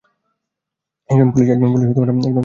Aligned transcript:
একজন 1.09 1.27
পুলিশ 1.31 1.47
আমাদের 1.49 1.89
তাড়া 1.89 2.13
করছে। 2.13 2.31